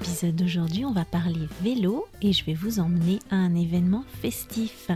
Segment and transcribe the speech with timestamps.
[0.00, 4.90] l'épisode d'aujourd'hui, on va parler vélo et je vais vous emmener à un événement festif.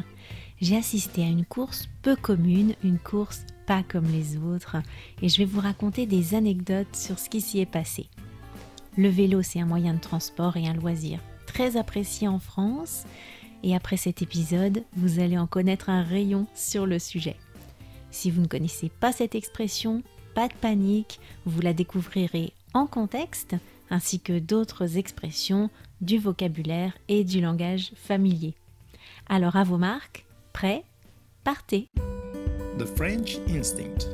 [0.62, 4.76] J'ai assisté à une course peu commune, une course pas comme les autres,
[5.20, 8.06] et je vais vous raconter des anecdotes sur ce qui s'y est passé.
[8.96, 13.04] Le vélo, c'est un moyen de transport et un loisir très apprécié en France,
[13.62, 17.36] et après cet épisode, vous allez en connaître un rayon sur le sujet.
[18.10, 20.02] Si vous ne connaissez pas cette expression,
[20.34, 23.54] pas de panique, vous la découvrirez en contexte,
[23.94, 28.54] ainsi que d'autres expressions du vocabulaire et du langage familier.
[29.28, 30.82] Alors à vos marques, prêts,
[31.44, 31.88] partez
[32.76, 34.08] The French Instinct.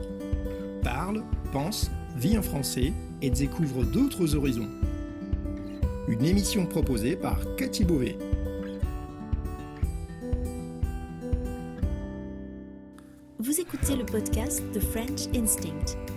[0.82, 4.68] Parle, pense, vit en français et découvre d'autres horizons.
[6.08, 8.18] Une émission proposée par Cathy Beauvais.
[13.38, 15.96] Vous écoutez le podcast The French Instinct,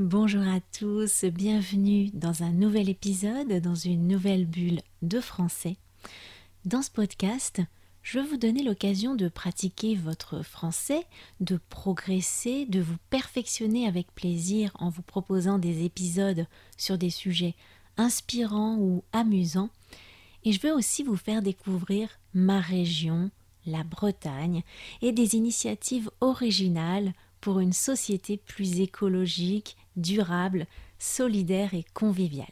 [0.00, 5.76] Bonjour à tous, bienvenue dans un nouvel épisode, dans une nouvelle bulle de français.
[6.64, 7.60] Dans ce podcast,
[8.02, 11.04] je veux vous donner l'occasion de pratiquer votre français,
[11.40, 16.46] de progresser, de vous perfectionner avec plaisir en vous proposant des épisodes
[16.78, 17.54] sur des sujets
[17.98, 19.68] inspirants ou amusants.
[20.44, 23.30] Et je veux aussi vous faire découvrir ma région,
[23.66, 24.62] la Bretagne,
[25.02, 27.12] et des initiatives originales
[27.42, 30.66] pour une société plus écologique, durable,
[30.98, 32.48] solidaire et conviviale.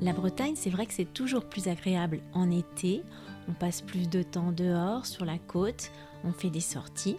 [0.00, 3.02] La Bretagne, c'est vrai que c'est toujours plus agréable en été.
[3.48, 5.90] On passe plus de temps dehors, sur la côte,
[6.24, 7.18] on fait des sorties.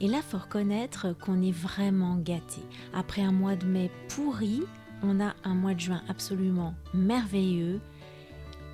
[0.00, 2.60] Et là, faut reconnaître qu'on est vraiment gâté.
[2.92, 4.62] Après un mois de mai pourri,
[5.02, 7.80] on a un mois de juin absolument merveilleux.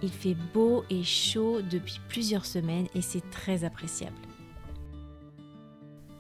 [0.03, 4.17] Il fait beau et chaud depuis plusieurs semaines et c'est très appréciable.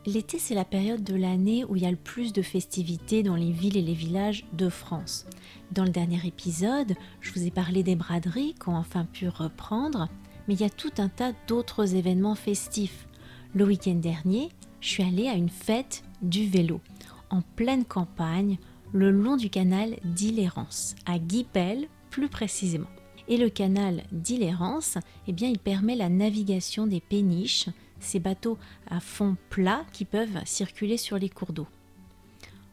[0.06, 3.36] L'été, c'est la période de l'année où il y a le plus de festivités dans
[3.36, 5.26] les villes et les villages de France.
[5.72, 10.08] Dans le dernier épisode, je vous ai parlé des braderies qui ont enfin pu reprendre,
[10.48, 13.06] mais il y a tout un tas d'autres événements festifs.
[13.54, 14.48] Le week-end dernier,
[14.80, 16.80] je suis allée à une fête du vélo,
[17.28, 18.56] en pleine campagne,
[18.92, 22.88] le long du canal d'Illérance, à Guipel plus précisément.
[23.28, 24.96] Et le canal d'Illérance,
[25.28, 27.68] eh bien, il permet la navigation des péniches,
[28.00, 31.68] ces bateaux à fond plat qui peuvent circuler sur les cours d'eau.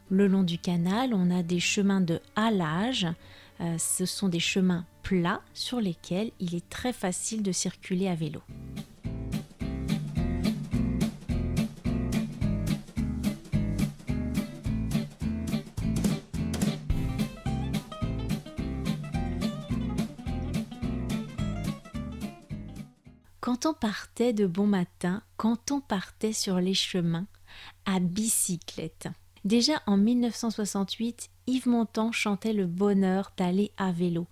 [0.09, 3.07] Le long du canal, on a des chemins de halage.
[3.59, 8.15] Euh, ce sont des chemins plats sur lesquels il est très facile de circuler à
[8.15, 8.41] vélo.
[23.59, 27.25] Quand on partait de bon matin, quand on partait sur les chemins,
[27.85, 29.07] à bicyclette.
[29.45, 34.27] Déjà en 1968, Yves Montand chantait le bonheur d'aller à vélo.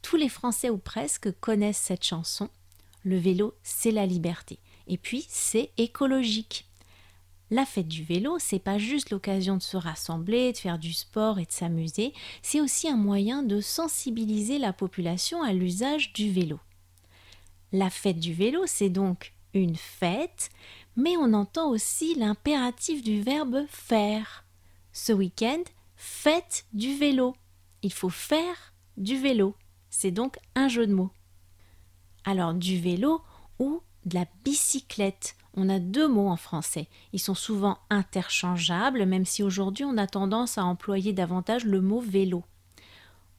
[0.00, 2.48] Tous les Français ou presque connaissent cette chanson.
[3.04, 4.58] Le vélo, c'est la liberté.
[4.86, 6.66] Et puis, c'est écologique.
[7.50, 11.38] La fête du vélo, c'est pas juste l'occasion de se rassembler, de faire du sport
[11.38, 16.58] et de s'amuser, c'est aussi un moyen de sensibiliser la population à l'usage du vélo.
[17.72, 20.50] La fête du vélo, c'est donc une fête,
[20.96, 24.44] mais on entend aussi l'impératif du verbe faire.
[24.92, 25.62] Ce week-end,
[25.96, 27.34] fête du vélo.
[27.82, 29.54] Il faut faire du vélo.
[29.88, 31.10] C'est donc un jeu de mots.
[32.24, 33.22] Alors du vélo
[33.58, 35.36] ou de la bicyclette.
[35.54, 36.88] On a deux mots en français.
[37.12, 42.00] Ils sont souvent interchangeables, même si aujourd'hui on a tendance à employer davantage le mot
[42.00, 42.44] vélo.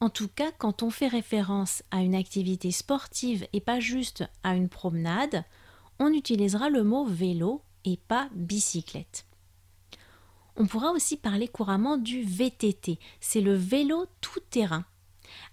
[0.02, 4.56] En tout cas, quand on fait référence à une activité sportive et pas juste à
[4.56, 5.44] une promenade,
[6.00, 9.26] on utilisera le mot vélo et pas bicyclette.
[10.56, 14.84] On pourra aussi parler couramment du VTT, c'est le vélo tout-terrain.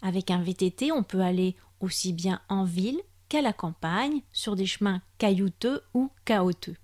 [0.01, 4.65] Avec un VTT, on peut aller aussi bien en ville qu'à la campagne, sur des
[4.65, 6.79] chemins caillouteux ou chaotiques.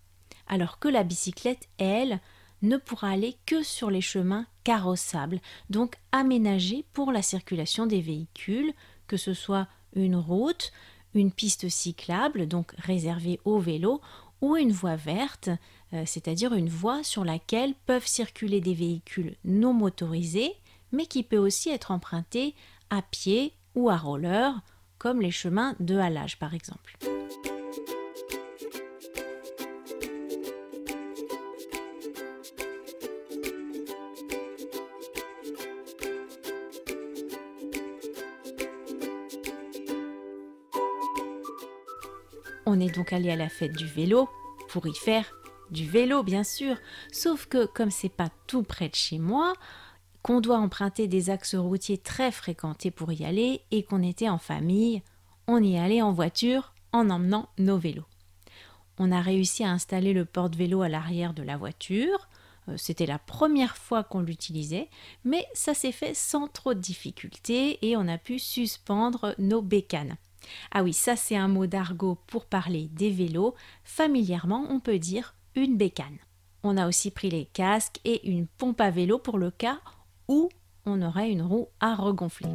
[0.45, 2.21] Alors que la bicyclette, elle,
[2.67, 5.39] ne pourra aller que sur les chemins carrossables,
[5.69, 8.73] donc aménagés pour la circulation des véhicules,
[9.07, 10.71] que ce soit une route,
[11.13, 14.01] une piste cyclable, donc réservée aux vélos,
[14.41, 15.50] ou une voie verte,
[15.94, 20.53] euh, c'est-à-dire une voie sur laquelle peuvent circuler des véhicules non motorisés,
[20.91, 22.53] mais qui peut aussi être empruntée
[22.89, 24.53] à pied ou à roller,
[24.97, 26.97] comme les chemins de halage par exemple.
[42.95, 44.30] Donc allé à la fête du vélo
[44.69, 45.25] pour y faire
[45.71, 46.77] du vélo, bien sûr.
[47.12, 49.53] Sauf que, comme c'est pas tout près de chez moi,
[50.21, 54.38] qu'on doit emprunter des axes routiers très fréquentés pour y aller et qu'on était en
[54.38, 55.03] famille,
[55.47, 58.06] on y allait en voiture en emmenant nos vélos.
[58.97, 62.30] On a réussi à installer le porte-vélo à l'arrière de la voiture.
[62.69, 64.89] Euh, c'était la première fois qu'on l'utilisait,
[65.25, 70.18] mais ça s'est fait sans trop de difficultés et on a pu suspendre nos bécanes.
[70.71, 73.56] Ah oui, ça c'est un mot d'argot pour parler des vélos.
[73.83, 76.18] Familièrement, on peut dire une bécane.
[76.63, 79.80] On a aussi pris les casques et une pompe à vélo pour le cas
[80.27, 80.50] où
[80.86, 82.50] on aurait une roue à regonfler.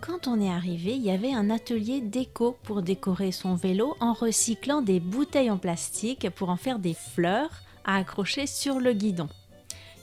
[0.00, 4.12] Quand on est arrivé, il y avait un atelier déco pour décorer son vélo en
[4.12, 7.50] recyclant des bouteilles en plastique pour en faire des fleurs
[7.84, 9.28] à accrocher sur le guidon.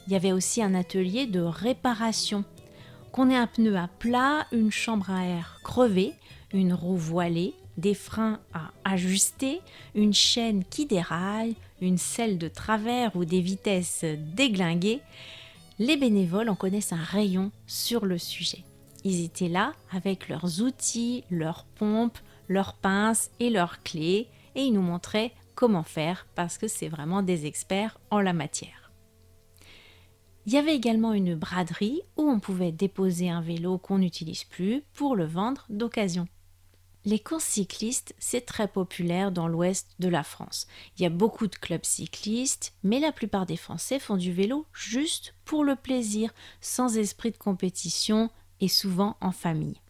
[0.07, 2.43] Il y avait aussi un atelier de réparation
[3.13, 6.13] qu'on ait un pneu à plat, une chambre à air crevée,
[6.51, 9.61] une roue voilée, des freins à ajuster,
[9.93, 14.03] une chaîne qui déraille, une selle de travers ou des vitesses
[14.35, 14.99] déglinguées,
[15.77, 18.63] les bénévoles en connaissent un rayon sur le sujet.
[19.03, 22.17] Ils étaient là avec leurs outils, leurs pompes,
[22.47, 27.21] leurs pinces et leurs clés et ils nous montraient comment faire parce que c'est vraiment
[27.21, 28.82] des experts en la matière.
[30.45, 34.83] Il y avait également une braderie où on pouvait déposer un vélo qu'on n'utilise plus
[34.93, 36.27] pour le vendre d'occasion.
[37.05, 40.67] Les courses cyclistes, c'est très populaire dans l'ouest de la France.
[40.97, 44.65] Il y a beaucoup de clubs cyclistes, mais la plupart des Français font du vélo
[44.73, 48.29] juste pour le plaisir, sans esprit de compétition
[48.61, 49.81] et souvent en famille.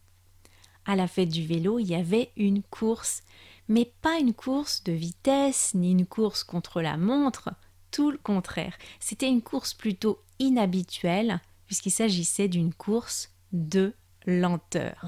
[0.85, 3.21] À la fête du vélo, il y avait une course,
[3.67, 7.51] mais pas une course de vitesse ni une course contre la montre,
[7.91, 8.75] tout le contraire.
[8.99, 13.93] C'était une course plutôt inhabituelle puisqu'il s'agissait d'une course de
[14.25, 15.05] lenteur.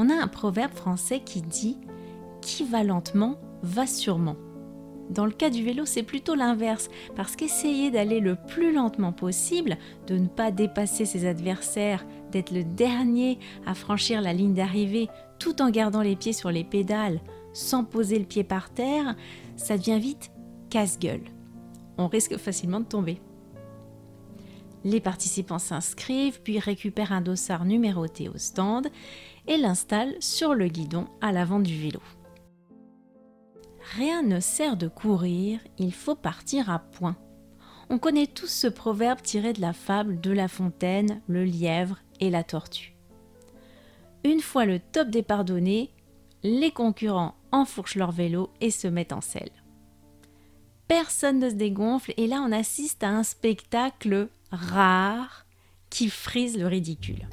[0.00, 1.76] On a un proverbe français qui dit
[2.40, 4.36] Qui va lentement va sûrement.
[5.10, 9.78] Dans le cas du vélo, c'est plutôt l'inverse, parce qu'essayer d'aller le plus lentement possible,
[10.06, 15.08] de ne pas dépasser ses adversaires, d'être le dernier à franchir la ligne d'arrivée
[15.38, 17.20] tout en gardant les pieds sur les pédales,
[17.52, 19.16] sans poser le pied par terre,
[19.56, 20.30] ça devient vite
[20.70, 21.24] casse-gueule.
[21.96, 23.20] On risque facilement de tomber.
[24.84, 28.88] Les participants s'inscrivent, puis récupèrent un dossard numéroté au stand
[29.46, 32.00] et l'installent sur le guidon à l'avant du vélo.
[33.96, 37.16] Rien ne sert de courir, il faut partir à point.
[37.90, 42.28] On connaît tous ce proverbe tiré de la fable de La Fontaine, le lièvre et
[42.28, 42.97] la tortue.
[44.24, 45.90] Une fois le top départ donné,
[46.42, 49.50] les concurrents enfourchent leur vélo et se mettent en selle.
[50.86, 55.46] Personne ne se dégonfle et là on assiste à un spectacle rare
[55.90, 57.28] qui frise le ridicule.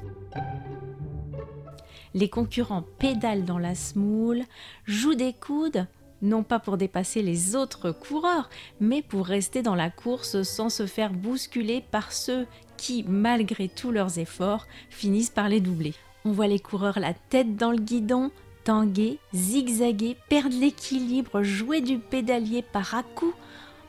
[2.14, 4.42] Les concurrents pédalent dans la smoule,
[4.86, 5.86] jouent des coudes
[6.22, 8.48] non pas pour dépasser les autres coureurs,
[8.80, 13.90] mais pour rester dans la course sans se faire bousculer par ceux qui, malgré tous
[13.90, 15.94] leurs efforts, finissent par les doubler.
[16.26, 18.32] On voit les coureurs la tête dans le guidon,
[18.64, 23.32] tanguer, zigzaguer, perdre l'équilibre, jouer du pédalier par à coup,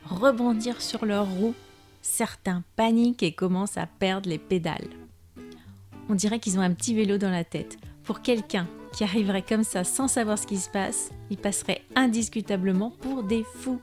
[0.08, 1.56] rebondir sur leurs roues.
[2.00, 4.86] Certains paniquent et commencent à perdre les pédales.
[6.08, 7.76] On dirait qu'ils ont un petit vélo dans la tête.
[8.04, 12.92] Pour quelqu'un qui arriverait comme ça sans savoir ce qui se passe, ils passeraient indiscutablement
[13.00, 13.80] pour des fous.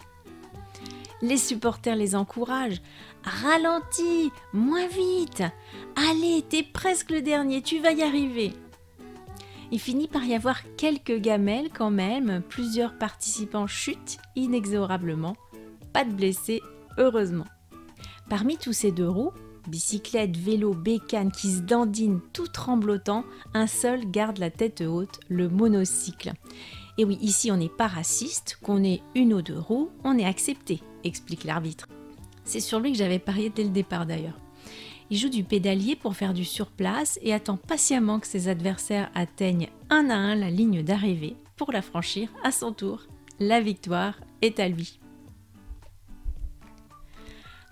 [1.21, 2.81] Les supporters les encouragent.
[3.23, 5.43] Ralentis, moins vite.
[5.95, 8.53] Allez, t'es presque le dernier, tu vas y arriver.
[9.71, 15.35] Il finit par y avoir quelques gamelles quand même, plusieurs participants chutent inexorablement.
[15.93, 16.61] Pas de blessés,
[16.97, 17.47] heureusement.
[18.29, 19.31] Parmi tous ces deux roues,
[19.67, 25.49] bicyclette, vélo, bécane qui se dandine tout tremblotant, un seul garde la tête haute, le
[25.49, 26.33] monocycle.
[26.97, 30.25] Et oui, ici on n'est pas raciste, qu'on ait une ou deux roues, on est
[30.25, 31.87] accepté, explique l'arbitre.
[32.45, 34.39] C'est sur lui que j'avais parié dès le départ d'ailleurs.
[35.09, 39.69] Il joue du pédalier pour faire du surplace et attend patiemment que ses adversaires atteignent
[39.89, 43.03] un à un la ligne d'arrivée pour la franchir à son tour.
[43.39, 44.99] La victoire est à lui.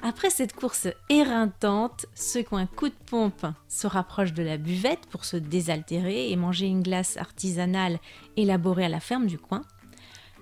[0.05, 2.07] Après cette course éreintante,
[2.51, 6.65] ont un coup de pompe se rapprochent de la buvette pour se désaltérer et manger
[6.65, 7.99] une glace artisanale
[8.35, 9.61] élaborée à la ferme du coin.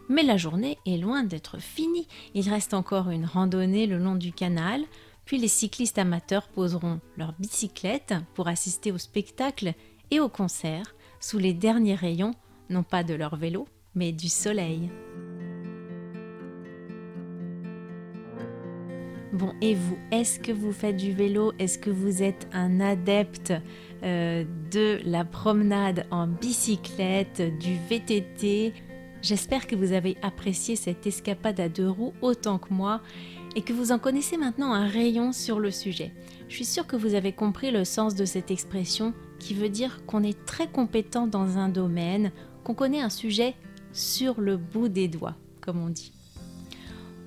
[0.10, 2.08] Mais la journée est loin d'être finie.
[2.34, 4.82] Il reste encore une randonnée le long du canal,
[5.25, 9.75] puis les cyclistes amateurs poseront leurs bicyclettes pour assister au spectacle
[10.10, 12.34] et au concert sous les derniers rayons,
[12.72, 14.89] non pas de leur vélo, mais du soleil.
[19.33, 21.53] Bon, et vous, est-ce que vous faites du vélo?
[21.57, 23.53] Est-ce que vous êtes un adepte
[24.03, 28.73] euh, de la promenade en bicyclette, du VTT
[29.21, 33.00] J'espère que vous avez apprécié cette escapade à deux roues autant que moi
[33.55, 36.11] et que vous en connaissez maintenant un rayon sur le sujet.
[36.50, 40.05] Je suis sûre que vous avez compris le sens de cette expression qui veut dire
[40.07, 42.33] qu'on est très compétent dans un domaine,
[42.65, 43.55] qu'on connaît un sujet
[43.93, 46.11] sur le bout des doigts, comme on dit.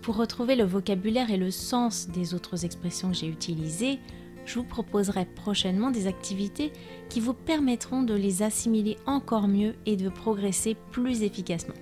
[0.04, 4.00] Pour retrouver le vocabulaire et le sens des autres expressions que j'ai utilisées,
[4.44, 6.75] je vous proposerai prochainement des activités
[7.08, 11.73] qui vous permettront de les assimiler encore mieux et de progresser plus efficacement.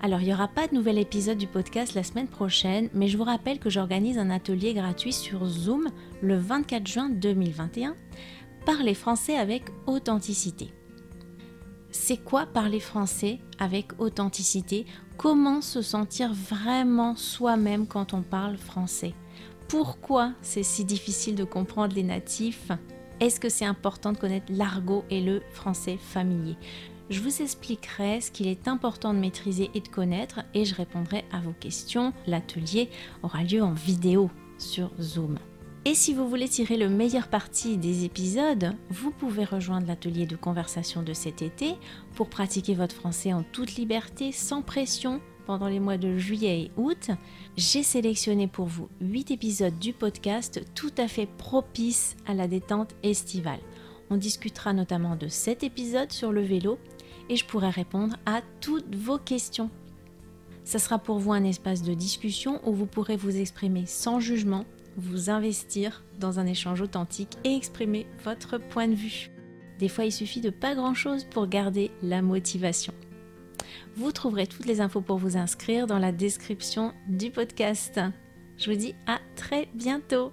[0.00, 3.18] Alors, il n'y aura pas de nouvel épisode du podcast la semaine prochaine, mais je
[3.18, 5.90] vous rappelle que j'organise un atelier gratuit sur Zoom
[6.22, 7.94] le 24 juin 2021.
[8.64, 10.72] Parler français avec authenticité.
[11.98, 14.84] C'est quoi parler français avec authenticité?
[15.16, 19.14] Comment se sentir vraiment soi-même quand on parle français?
[19.66, 22.70] Pourquoi c'est si difficile de comprendre les natifs?
[23.18, 26.56] Est-ce que c'est important de connaître l'argot et le français familier?
[27.08, 31.24] Je vous expliquerai ce qu'il est important de maîtriser et de connaître et je répondrai
[31.32, 32.12] à vos questions.
[32.26, 32.90] L'atelier
[33.22, 35.38] aura lieu en vidéo sur Zoom.
[35.88, 40.34] Et si vous voulez tirer le meilleur parti des épisodes, vous pouvez rejoindre l'atelier de
[40.34, 41.74] conversation de cet été
[42.16, 46.70] pour pratiquer votre français en toute liberté, sans pression, pendant les mois de juillet et
[46.76, 47.10] août.
[47.56, 52.96] J'ai sélectionné pour vous 8 épisodes du podcast tout à fait propices à la détente
[53.04, 53.60] estivale.
[54.10, 56.80] On discutera notamment de cet épisode sur le vélo
[57.28, 59.70] et je pourrai répondre à toutes vos questions.
[60.64, 64.64] Ce sera pour vous un espace de discussion où vous pourrez vous exprimer sans jugement,
[64.96, 69.30] vous investir dans un échange authentique et exprimer votre point de vue.
[69.78, 72.94] Des fois, il suffit de pas grand-chose pour garder la motivation.
[73.96, 78.00] Vous trouverez toutes les infos pour vous inscrire dans la description du podcast.
[78.56, 80.32] Je vous dis à très bientôt.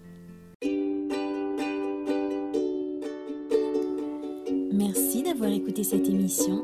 [4.72, 6.63] Merci d'avoir écouté cette émission.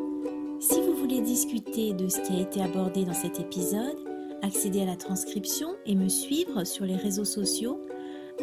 [0.60, 4.09] Si vous voulez discuter de ce qui a été abordé dans cet épisode,
[4.42, 7.80] accéder à la transcription et me suivre sur les réseaux sociaux,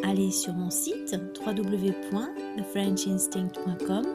[0.03, 4.05] allez sur mon site www.thefrenchinstinct.com.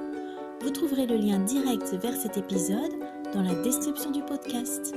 [0.61, 2.93] Vous trouverez le lien direct vers cet épisode
[3.35, 4.95] dans la description du podcast.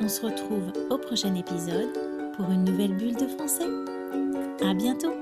[0.00, 1.92] On se retrouve au prochain épisode
[2.36, 3.66] pour une nouvelle bulle de français.
[4.62, 5.19] À bientôt!